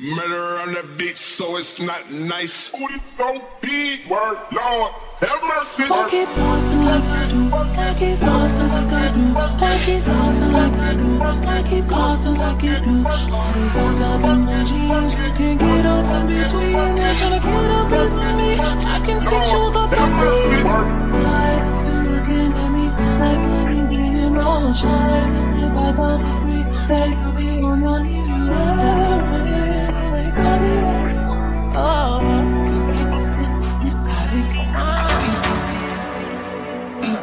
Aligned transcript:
Murder 0.00 0.64
on 0.64 0.72
the 0.72 0.88
beat, 0.96 1.18
so 1.18 1.58
it's 1.58 1.78
not 1.78 2.10
nice. 2.10 2.72
Booty 2.72 2.96
so 2.96 3.36
big, 3.60 4.08
word, 4.08 4.40
Lord, 4.48 4.92
have 5.20 5.42
mercy. 5.44 5.84
I 5.92 6.08
keep 6.08 6.28
pausing 6.40 6.84
like 6.88 7.04
I 7.04 7.28
do. 7.28 7.52
I 7.52 7.92
keep 8.00 8.16
pausing 8.16 8.68
like 8.72 8.92
I 8.96 9.12
do. 9.12 9.36
I 9.36 9.76
keep 9.84 10.00
pausing 10.00 10.52
like 10.56 10.72
I 10.72 10.96
do. 10.96 11.20
I 11.20 11.60
keep 11.68 11.84
causing 11.84 12.38
like 12.40 12.62
you 12.64 12.80
do. 12.80 12.96
All 13.04 13.52
these 13.52 13.76
eyes 13.76 14.00
up 14.00 14.24
in 14.24 14.40
my 14.48 14.64
jeans. 14.64 15.12
You 15.20 15.28
can't 15.36 15.60
get 15.60 15.84
up 15.84 16.08
in 16.16 16.24
between. 16.32 16.96
They're 16.96 17.16
trying 17.20 17.36
to 17.36 17.44
get 17.44 17.68
up 17.68 17.92
with 17.92 18.16
me. 18.40 18.56
I 18.56 19.04
can 19.04 19.20
teach 19.20 19.52
you 19.52 19.68
the 19.68 19.84
belief. 19.84 20.64
Why 20.64 21.60
you 21.84 22.08
looking 22.08 22.56
at 22.56 22.72
me 22.72 22.88
like 23.20 23.36
I 23.36 23.68
ain't 23.68 23.92
getting 23.92 24.32
no 24.32 24.72
chance? 24.72 25.28
If 25.60 25.76
I 25.76 25.92
got 25.92 26.16
a 26.16 26.24
degree, 26.24 26.64
that 26.88 27.04
you 27.20 27.29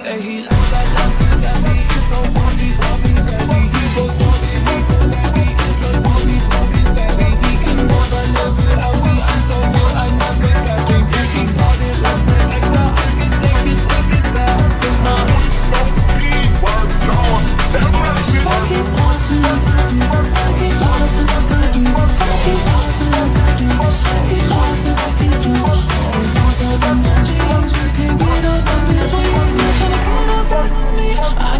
say 0.07 0.21
he 0.21 0.56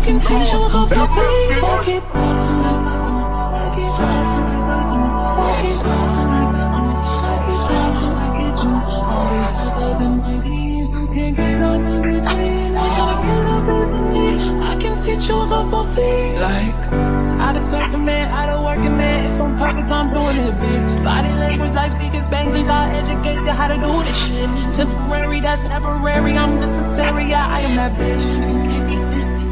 I 0.08 0.10
can 0.10 0.20
teach 0.22 0.54
you. 0.54 0.60
I 0.64 1.84
keep 1.84 2.04
pausing 2.08 2.60
like 2.64 2.80
I. 2.80 3.04
I 3.52 3.76
keep 3.76 3.92
pausing 3.92 4.40
I 4.48 4.88
do. 4.88 5.04
I 5.04 5.60
keep 5.60 5.84
pausing 5.84 6.32
I 6.32 7.44
keep 7.44 7.68
pausing 7.68 8.16
like 8.16 8.40
you 8.40 8.52
do. 8.56 8.72
Always 9.12 9.52
knows 9.52 9.76
my 9.76 10.32
jeans. 10.48 10.88
You 10.96 11.04
can 11.12 11.32
get 11.36 11.60
up 11.60 11.84
in 11.84 12.00
between. 12.08 12.72
You're 12.72 12.88
trying 12.96 13.12
to 13.12 13.28
get 13.28 13.52
up 13.52 13.68
with 13.68 13.92
me. 14.16 14.28
I 14.64 14.80
can 14.80 14.96
teach 14.96 15.28
you 15.28 15.40
the 15.44 15.60
belief. 15.68 16.40
Like. 16.40 17.28
I 17.38 17.54
done 17.54 17.64
surfing 17.64 18.06
man, 18.06 18.32
I 18.32 18.46
done 18.46 18.64
working 18.64 18.96
man. 18.96 19.26
It's 19.26 19.42
on 19.42 19.58
purpose, 19.60 19.88
I'm 19.88 20.10
doing 20.14 20.38
it 20.38 20.56
big. 20.56 21.04
Body 21.04 21.30
language 21.36 21.72
like 21.74 21.92
speaking 21.92 22.22
Spanglish, 22.22 22.68
I 22.68 22.96
educate 22.96 23.44
you 23.44 23.52
how 23.52 23.68
to 23.68 23.76
do 23.76 24.04
this 24.08 24.28
shit. 24.28 24.50
Temporary, 24.76 25.42
that's 25.42 25.68
temporary. 25.68 26.32
I'm 26.32 26.62
necessary, 26.62 27.26
yeah, 27.26 27.46
I 27.46 27.60
am 27.60 27.76
that 27.76 27.92
bitch. 28.00 28.77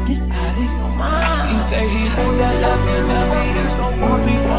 This 0.06 0.22
out 0.30 0.54
of 0.54 0.62
your 0.62 0.90
mind. 0.94 1.50
He 1.50 1.58
say 1.58 1.82
he 1.82 2.06
like 2.06 2.38
that, 2.38 2.54
love 2.62 2.82
me. 2.86 3.42
He's 3.58 3.74
so 3.74 3.86
bumpy, 3.98 4.38
baby. 4.38 4.46
He 4.46 4.55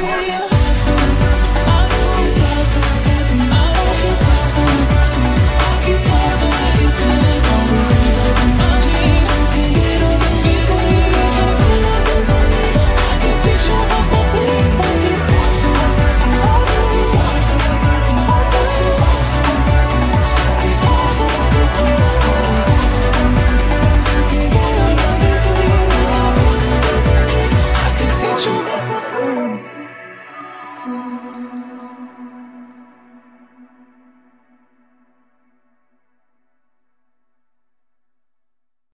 Julia. 0.00 0.49